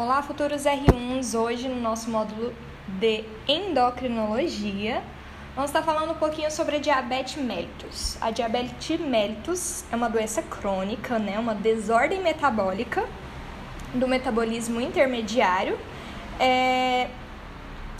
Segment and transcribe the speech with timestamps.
[0.00, 1.36] Olá, futuros R1s!
[1.36, 2.54] Hoje, no nosso módulo
[2.86, 5.02] de endocrinologia,
[5.56, 8.16] vamos estar falando um pouquinho sobre a diabetes mellitus.
[8.20, 11.36] A diabetes mellitus é uma doença crônica, né?
[11.36, 13.04] uma desordem metabólica
[13.92, 15.76] do metabolismo intermediário,
[16.38, 17.08] é...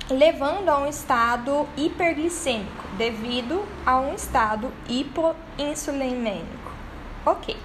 [0.08, 6.70] levando a um estado hiperglicêmico, devido a um estado hipoinsulinêmico.
[7.26, 7.56] Ok.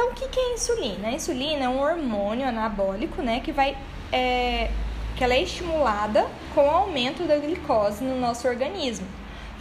[0.00, 1.08] Então, o que é a insulina?
[1.08, 3.76] A insulina é um hormônio anabólico, né, que vai
[4.10, 4.70] é,
[5.14, 9.06] que ela é estimulada com o aumento da glicose no nosso organismo,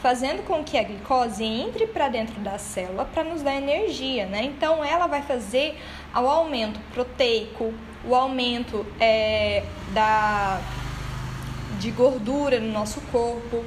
[0.02, 4.45] fazendo com que a glicose entre para dentro da célula para nos dar energia, né?
[4.45, 5.78] Então, ela vai fazer
[6.16, 7.73] o aumento proteico,
[8.06, 10.62] o aumento é, da
[11.80, 13.64] de gordura no nosso corpo,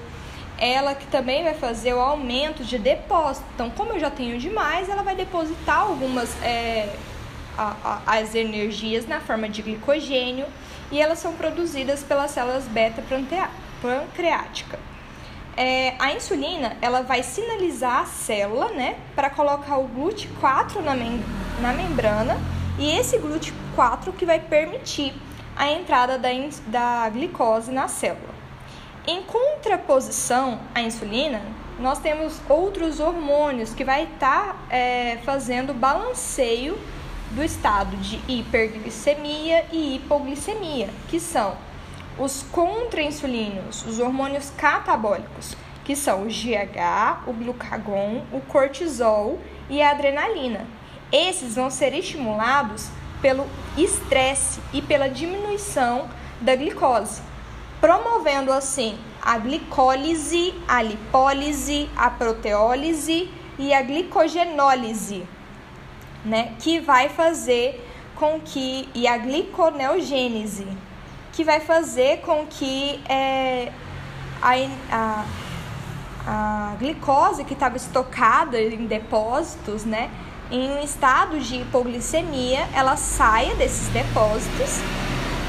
[0.62, 3.45] ela que também vai fazer o aumento de depósito.
[3.53, 6.89] Então, como eu já tenho demais, ela vai depositar algumas é,
[7.59, 10.47] a, a, as energias na forma de glicogênio
[10.93, 13.03] e elas são produzidas pelas células beta
[13.83, 14.78] pancreática.
[15.56, 21.23] É, a insulina ela vai sinalizar a célula, né, para colocar o GLUT4 na, mem
[21.61, 22.39] na membrana
[22.79, 25.12] e esse GLUT4 que vai permitir
[25.56, 26.29] a entrada da,
[26.69, 28.31] da glicose na célula.
[29.05, 31.42] Em contraposição à insulina,
[31.81, 36.78] nós temos outros hormônios que vai estar tá, é, fazendo balanceio
[37.33, 41.56] do estado de hiperglicemia e hipoglicemia, que são
[42.17, 49.91] os contrainsulinos, os hormônios catabólicos, que são o GH, o glucagon, o cortisol e a
[49.91, 50.64] adrenalina.
[51.11, 52.89] Esses vão ser estimulados
[53.20, 56.08] pelo estresse e pela diminuição
[56.41, 57.31] da glicose
[57.83, 65.24] promovendo assim a glicólise, a lipólise, a proteólise e a glicogenólise,
[66.24, 66.55] né?
[66.61, 70.66] Que vai fazer com que e a gliconeogênese,
[71.33, 73.72] que vai fazer com que é,
[74.41, 74.52] a,
[74.92, 75.24] a,
[76.24, 80.08] a glicose que estava estocada em depósitos, né?
[80.52, 84.80] Em um estado de hipoglicemia, ela saia desses depósitos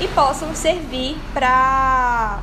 [0.04, 2.42] e possam servir para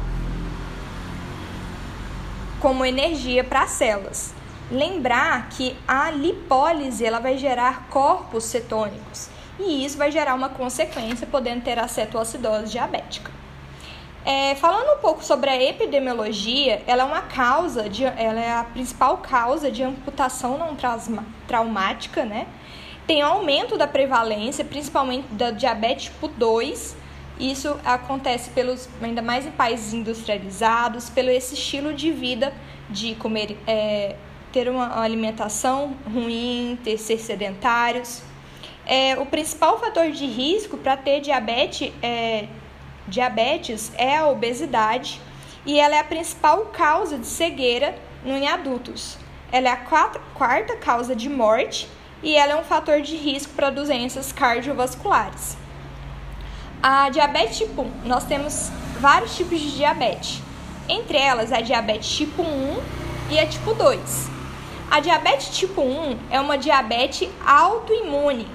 [2.59, 4.34] como energia para as células.
[4.71, 9.28] Lembrar que a lipólise ela vai gerar corpos cetônicos
[9.59, 11.87] e isso vai gerar uma consequência, podendo ter a
[12.65, 13.31] diabética.
[14.25, 18.65] É, falando um pouco sobre a epidemiologia, ela é uma causa, de, ela é a
[18.65, 20.75] principal causa de amputação não
[21.47, 22.47] traumática, né?
[23.06, 27.00] Tem aumento da prevalência, principalmente da diabetes tipo 2
[27.41, 32.53] isso acontece pelos ainda mais em países industrializados, pelo esse estilo de vida
[32.89, 34.15] de comer, é,
[34.53, 38.23] ter uma alimentação ruim, ter ser sedentários.
[38.87, 42.47] É, o principal fator de risco para ter diabetes é,
[43.09, 45.21] diabetes é a obesidade
[45.65, 49.19] e ela é a principal causa de cegueira em adultos.
[49.53, 49.77] Ela é a
[50.34, 51.89] quarta causa de morte
[52.22, 55.59] e ela é um fator de risco para doenças cardiovasculares.
[56.82, 60.41] A diabetes tipo 1, nós temos vários tipos de diabetes.
[60.88, 62.80] Entre elas, a diabetes tipo 1
[63.28, 64.30] e a tipo 2.
[64.91, 68.48] A diabetes tipo 1 é uma diabetes autoimune,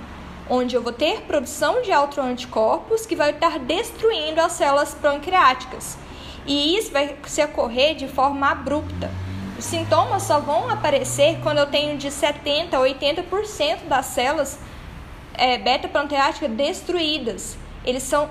[0.50, 5.96] onde eu vou ter produção de autoanticorpos que vai estar destruindo as células pancreáticas.
[6.48, 9.12] E isso vai se ocorrer de forma abrupta.
[9.56, 14.58] Os sintomas só vão aparecer quando eu tenho de 70% a 80% das células
[15.36, 18.30] é, beta-pancreáticas destruídas eles são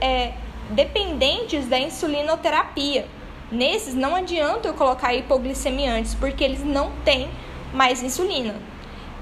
[0.00, 0.32] é,
[0.70, 3.06] dependentes da insulinoterapia.
[3.50, 7.30] Nesses não adianta eu colocar hipoglicemia antes, porque eles não têm
[7.72, 8.54] mais insulina.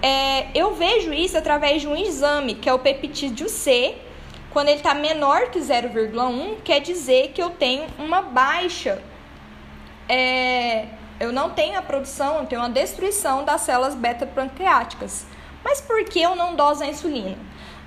[0.01, 3.95] É, eu vejo isso através de um exame, que é o peptídeo C.
[4.51, 9.03] Quando ele está menor que 0,1, quer dizer que eu tenho uma baixa.
[10.09, 10.87] É,
[11.19, 15.27] eu não tenho a produção, eu tenho uma destruição das células beta-pancreáticas.
[15.65, 17.37] Mas por que eu não doso a insulina?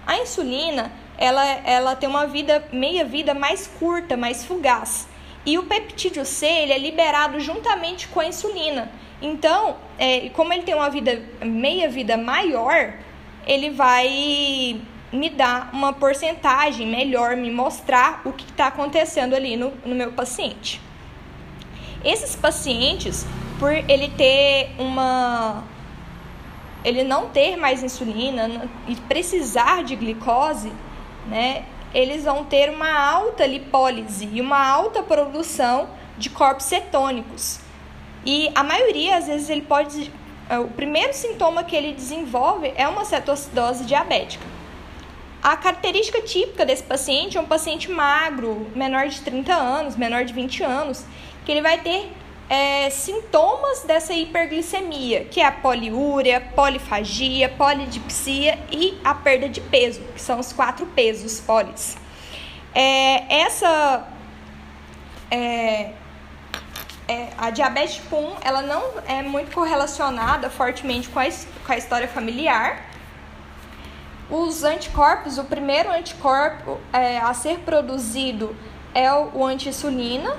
[0.06, 5.08] A insulina ela, ela tem uma vida, meia-vida mais curta, mais fugaz.
[5.46, 8.92] E o peptídeo C ele é liberado juntamente com a insulina.
[9.22, 12.94] Então, é, como ele tem uma vida meia-vida maior,
[13.46, 14.80] ele vai
[15.12, 20.12] me dar uma porcentagem melhor, me mostrar o que está acontecendo ali no, no meu
[20.12, 20.82] paciente.
[22.04, 23.26] Esses pacientes,
[23.58, 25.64] por ele ter uma
[26.84, 30.72] ele não ter mais insulina e precisar de glicose,
[31.30, 37.60] né, eles vão ter uma alta lipólise e uma alta produção de corpos cetônicos.
[38.26, 40.12] E a maioria, às vezes, ele pode.
[40.50, 44.46] É, o primeiro sintoma que ele desenvolve é uma cetoacidose diabética.
[45.42, 50.34] A característica típica desse paciente é um paciente magro, menor de 30 anos, menor de
[50.34, 51.06] 20 anos,
[51.46, 52.12] que ele vai ter
[52.50, 60.02] é, sintomas dessa hiperglicemia, que é a poliúria, polifagia, polidipsia e a perda de peso,
[60.14, 61.98] que são os quatro pesos polis.
[62.74, 64.08] É, essa
[65.30, 65.92] é,
[67.08, 71.26] é, a diabetes tipo 1 ela não é muito correlacionada fortemente com a,
[71.66, 72.86] com a história familiar.
[74.30, 78.56] Os anticorpos, o primeiro anticorpo é, a ser produzido
[78.94, 80.36] é o, o anti-insulina,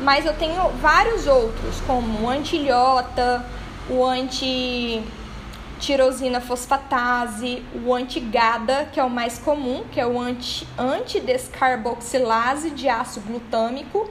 [0.00, 3.42] mas eu tenho vários outros, como o antilhota,
[3.88, 10.18] o anti-tirosina fosfatase, o anti-GADA, que é o mais comum, que é o
[10.78, 14.08] anti-descarboxilase de ácido glutâmico.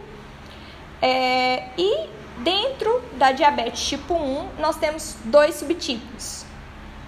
[1.01, 2.07] É, e
[2.37, 6.45] dentro da diabetes tipo 1, nós temos dois subtipos.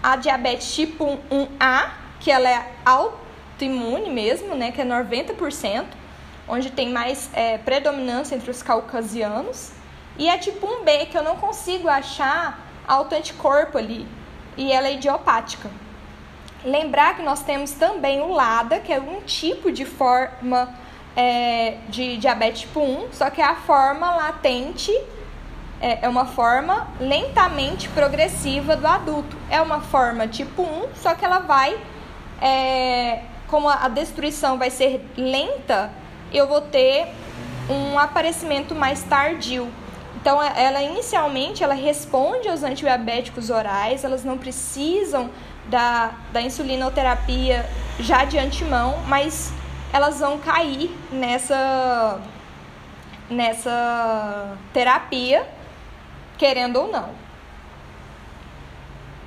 [0.03, 5.85] A diabetes tipo 1A, que ela é autoimune mesmo, né, que é 90%,
[6.47, 9.71] onde tem mais é, predominância entre os caucasianos.
[10.17, 14.07] E é tipo 1B, que eu não consigo achar autoanticorpo ali,
[14.55, 15.69] e ela é idiopática.
[16.63, 20.73] Lembrar que nós temos também o LADA, que é um tipo de forma
[21.15, 24.91] é, de diabetes tipo 1, só que é a forma latente,
[25.81, 29.37] é, é uma forma lentamente progressiva do adulto.
[29.49, 31.77] É uma forma tipo 1, só que ela vai,
[32.41, 35.91] é, como a destruição vai ser lenta,
[36.33, 37.07] eu vou ter
[37.69, 39.67] um aparecimento mais tardio.
[40.15, 45.29] Então, é, ela inicialmente ela responde aos antidiabéticos orais, elas não precisam
[45.67, 47.65] da, da insulinoterapia
[47.99, 49.53] já de antemão, mas
[49.93, 52.19] elas vão cair nessa,
[53.29, 55.47] nessa terapia,
[56.37, 57.09] querendo ou não.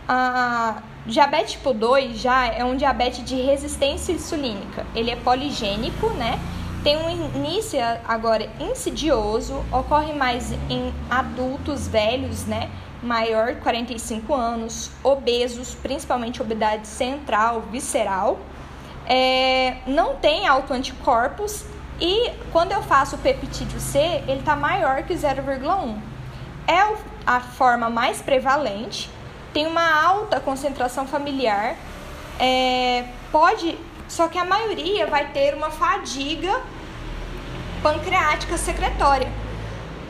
[0.07, 4.87] A diabetes tipo 2 já é um diabetes de resistência insulínica.
[4.95, 6.39] Ele é poligênico, né?
[6.83, 12.71] Tem um início agora insidioso, ocorre mais em adultos velhos, né?
[13.03, 18.39] Maior de 45 anos, obesos, principalmente obesidade central, visceral.
[19.07, 21.65] É, não tem autoanticorpos
[22.01, 23.99] e quando eu faço o peptídeo C,
[24.29, 25.97] ele está maior que 0,1.
[26.67, 26.97] É
[27.27, 29.11] a forma mais prevalente,
[29.53, 31.77] tem uma alta concentração familiar,
[32.39, 33.77] é, pode
[34.09, 36.63] só que a maioria vai ter uma fadiga
[37.83, 39.31] pancreática secretória.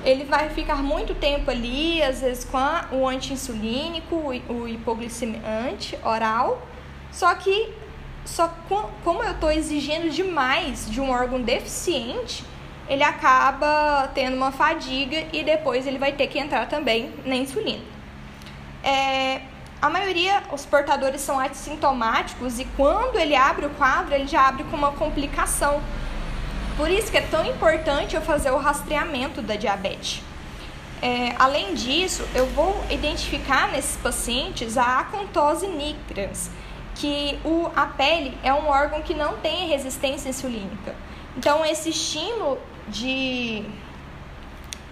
[0.05, 4.15] Ele vai ficar muito tempo ali, às vezes com a, o anti-insulínico,
[4.49, 6.62] o hipoglicemiante oral.
[7.11, 7.75] Só que,
[8.25, 12.45] só com, como eu estou exigindo demais de um órgão deficiente,
[12.89, 17.83] ele acaba tendo uma fadiga e depois ele vai ter que entrar também na insulina.
[18.83, 19.43] É,
[19.81, 24.65] a maioria, os portadores são assintomáticos e quando ele abre o quadro, ele já abre
[24.65, 25.81] com uma complicação.
[26.77, 30.23] Por isso que é tão importante eu fazer o rastreamento da diabetes.
[31.01, 36.51] É, além disso, eu vou identificar nesses pacientes a acontose nigrans,
[36.97, 40.95] que o, a pele é um órgão que não tem resistência insulínica.
[41.37, 42.59] Então, esse estímulo
[42.89, 43.65] de,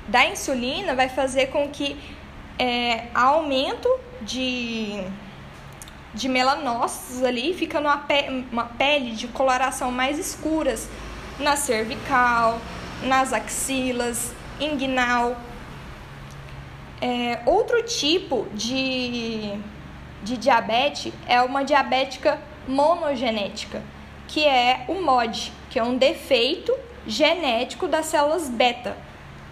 [0.06, 1.98] da insulina vai fazer com que
[2.56, 3.88] é, aumento
[4.22, 5.02] de,
[6.14, 10.88] de melanócitos ali, fica numa pe uma pele de coloração mais escuras
[11.38, 12.60] na cervical,
[13.02, 15.36] nas axilas, inguinal.
[17.00, 19.52] É, outro tipo de,
[20.22, 23.82] de diabetes é uma diabética monogenética,
[24.26, 26.74] que é o MOD, que é um defeito
[27.06, 28.96] genético das células beta,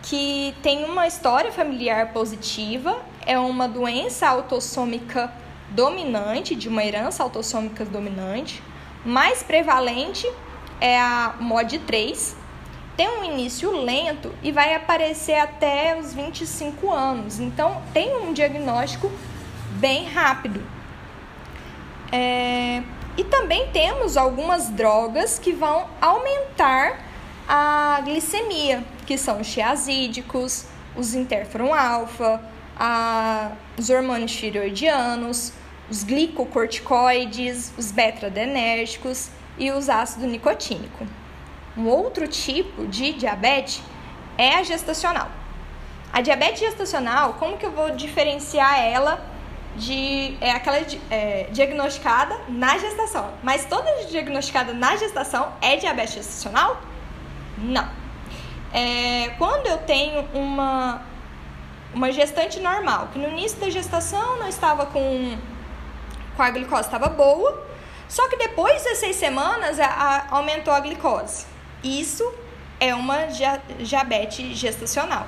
[0.02, 5.32] que tem uma história familiar positiva, é uma doença autossômica
[5.70, 8.62] dominante, de uma herança autossômica dominante,
[9.04, 10.30] mais prevalente
[10.80, 12.36] é a MOD 3,
[12.96, 17.40] tem um início lento e vai aparecer até os 25 anos.
[17.40, 19.10] Então, tem um diagnóstico
[19.72, 20.62] bem rápido.
[22.12, 22.82] É...
[23.16, 27.00] E também temos algumas drogas que vão aumentar
[27.48, 30.66] a glicemia, que são os tiazídicos,
[30.96, 32.40] os interferon alfa,
[32.76, 35.52] a, os hormônios tireoidianos,
[35.90, 41.06] os glicocorticoides, os beta-adrenérgicos e os ácido nicotínico.
[41.76, 43.82] Um outro tipo de diabetes
[44.38, 45.30] é a gestacional.
[46.12, 49.20] A diabetes gestacional, como que eu vou diferenciar ela
[49.76, 50.78] de é aquela
[51.10, 53.32] é, diagnosticada na gestação?
[53.42, 56.80] Mas toda diagnosticada na gestação é diabetes gestacional?
[57.58, 57.88] Não.
[58.72, 61.02] É, quando eu tenho uma,
[61.94, 65.38] uma gestante normal, que no início da gestação não estava com,
[66.36, 67.64] com a glicose estava boa,
[68.08, 71.46] Só que depois de 16 semanas a, a, aumentou a glicose.
[71.82, 72.30] Isso
[72.78, 75.26] é uma dia, diabetes gestacional.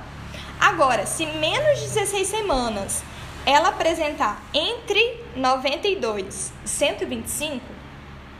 [0.59, 3.03] Agora, se menos de 16 semanas
[3.45, 7.61] ela apresentar entre 92 e 125,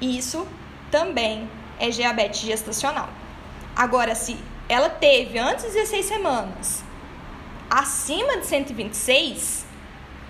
[0.01, 0.47] isso
[0.91, 3.09] também é diabetes gestacional.
[3.75, 6.86] Agora, se ela teve antes de 16 semanas
[7.69, 9.65] acima de 126,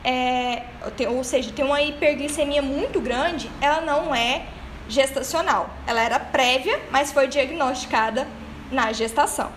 [0.04, 0.64] é,
[1.10, 4.46] ou seja, tem uma hiperglicemia muito grande, ela não é
[4.88, 5.70] gestacional.
[5.86, 8.28] Ela era prévia, mas foi diagnosticada
[8.72, 9.52] na gestação.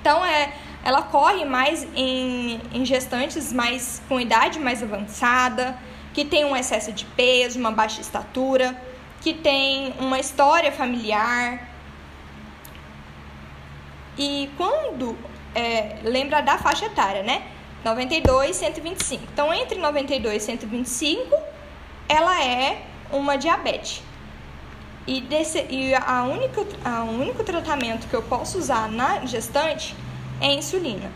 [0.00, 0.52] Então, é,
[0.84, 5.76] ela corre mais em, em gestantes mais com idade mais avançada,
[6.12, 8.76] que tem um excesso de peso, uma baixa estatura,
[9.20, 11.68] que tem uma história familiar.
[14.16, 15.16] E quando
[15.54, 17.42] é, lembra da faixa etária, né?
[17.84, 19.22] 92 e 125.
[19.32, 21.36] Então, entre 92 e 125,
[22.08, 22.82] ela é
[23.12, 24.02] uma diabetes.
[25.06, 29.94] E, desse, e a único, a único tratamento que eu posso usar na gestante
[30.40, 31.12] é insulina.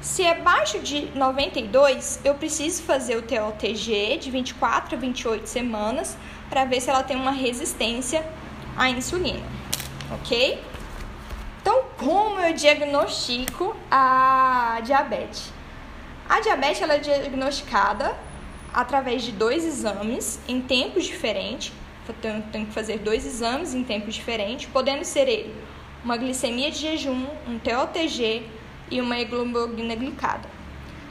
[0.00, 6.16] Se é baixo de 92, eu preciso fazer o TOTG de 24 a 28 semanas
[6.48, 8.24] para ver se ela tem uma resistência
[8.76, 9.44] à insulina,
[10.12, 10.62] ok?
[11.66, 15.52] Então, como eu diagnostico a diabetes?
[16.28, 18.16] A diabetes ela é diagnosticada
[18.72, 21.72] através de dois exames em tempos diferentes.
[22.08, 22.14] Eu
[22.52, 25.52] tenho que fazer dois exames em tempos diferentes, podendo ser ele
[26.04, 28.46] uma glicemia de jejum, um TOTG
[28.88, 30.48] e uma hemoglobina glicada.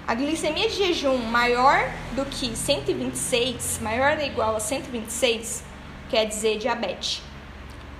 [0.07, 1.79] A glicemia de jejum maior
[2.13, 5.65] do que 126, maior ou igual a 126,
[6.09, 7.21] quer dizer diabetes.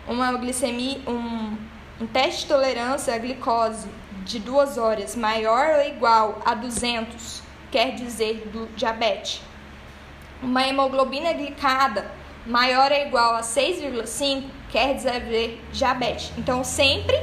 [0.07, 3.87] Uma glicemia, um um teste de tolerância à glicose
[4.25, 9.41] de duas horas maior ou igual a 200 quer dizer do diabetes.
[10.41, 12.11] Uma hemoglobina glicada
[12.45, 16.31] maior ou igual a 6,5 quer dizer diabetes.
[16.37, 17.15] Então, sempre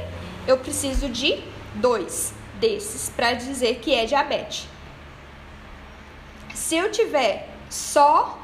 [0.47, 1.43] eu preciso de
[1.75, 4.67] dois desses para dizer que é diabetes.
[6.53, 8.39] Se eu tiver só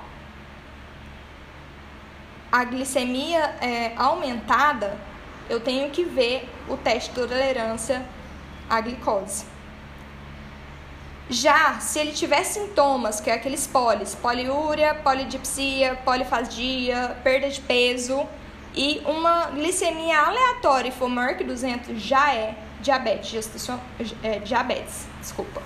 [2.52, 4.98] a glicemia é, aumentada,
[5.50, 8.06] eu tenho que ver o teste de tolerância
[8.70, 9.46] à glicose.
[11.30, 18.28] Já se ele tiver sintomas, que é aqueles polis, poliúria, polidipsia, polifagia, perda de peso
[18.74, 23.70] e uma glicemia aleatória e for maior que 200, já é diabetes,
[24.24, 25.62] é, diabetes, desculpa.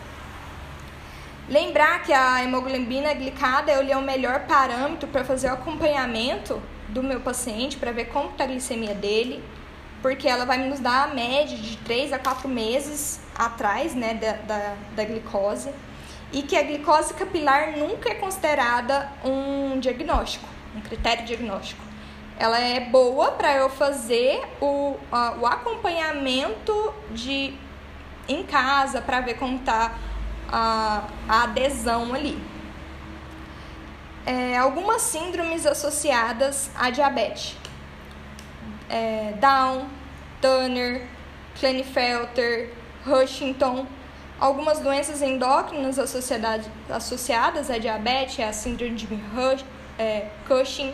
[1.47, 7.19] Lembrar que a hemoglobina glicada é o melhor parâmetro para fazer o acompanhamento do meu
[7.19, 9.43] paciente, para ver como está a glicemia dele,
[10.03, 14.33] porque ela vai nos dar a média de 3 a 4 meses atrás né, da,
[14.33, 15.71] da, da glicose
[16.33, 20.45] e que a glicose capilar nunca é considerada um diagnóstico,
[20.75, 21.81] um critério diagnóstico.
[22.37, 27.53] Ela é boa para eu fazer o, a, o acompanhamento de
[28.27, 29.93] em casa para ver como está
[30.51, 32.37] a, a adesão ali.
[34.25, 37.62] É, algumas síndromes associadas à diabetes
[38.89, 39.87] é, Down,
[40.41, 41.07] Turner,
[41.59, 42.69] Klinefelter,
[43.05, 43.85] Huntington.
[44.39, 49.07] Algumas doenças endócrinas associadas à diabetes é a síndrome de
[49.97, 50.93] é, Cushing,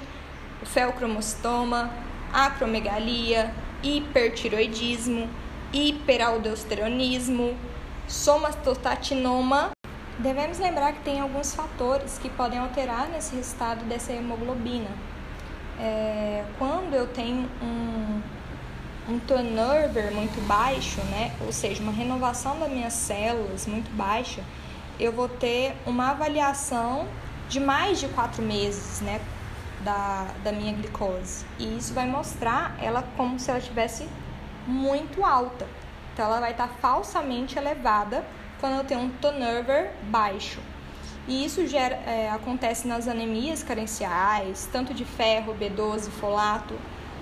[0.61, 1.89] o felcromostoma,
[2.31, 5.29] acromegalia, hipertiroidismo,
[5.73, 7.57] hiperaldosteronismo,
[8.07, 9.71] somatostatinoma.
[10.19, 14.89] Devemos lembrar que tem alguns fatores que podem alterar nesse resultado dessa hemoglobina
[15.79, 18.21] é, quando eu tenho um,
[19.09, 24.43] um turnover muito baixo, né, ou seja, uma renovação das minhas células muito baixa,
[24.99, 27.07] eu vou ter uma avaliação
[27.47, 29.21] de mais de quatro meses, né,
[29.83, 31.45] da, da minha glicose.
[31.57, 34.07] E isso vai mostrar ela como se ela estivesse
[34.67, 35.65] muito alta.
[36.13, 38.25] Então, ela vai estar falsamente elevada
[38.59, 40.59] quando eu tenho um turnover baixo.
[41.29, 46.73] E isso gera, é, acontece nas anemias carenciais, tanto de ferro, B12, folato,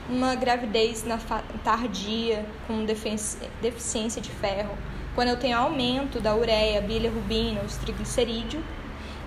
[0.09, 1.17] uma gravidez na
[1.61, 4.77] tardia com deficiência de ferro,
[5.13, 8.63] quando eu tenho aumento da ureia, bilirrubina, os triglicerídeos,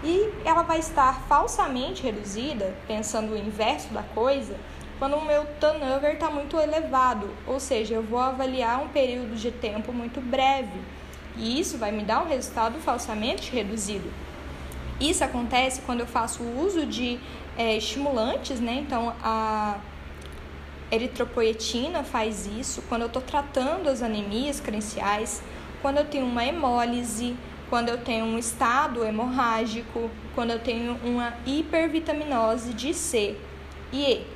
[0.02, 4.56] e ela vai estar falsamente reduzida, pensando o inverso da coisa,
[4.98, 9.50] quando o meu turnover está muito elevado, ou seja, eu vou avaliar um período de
[9.50, 10.80] tempo muito breve,
[11.36, 14.10] e isso vai me dar um resultado falsamente reduzido.
[15.00, 17.18] Isso acontece quando eu faço uso de
[17.56, 18.74] é, estimulantes, né?
[18.74, 19.78] Então, a
[20.92, 25.42] eritropoetina faz isso quando eu estou tratando as anemias credenciais,
[25.80, 27.34] quando eu tenho uma hemólise,
[27.70, 33.36] quando eu tenho um estado hemorrágico, quando eu tenho uma hipervitaminose de C.
[33.92, 34.26] IE.